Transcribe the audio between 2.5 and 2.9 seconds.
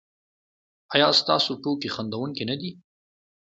دي؟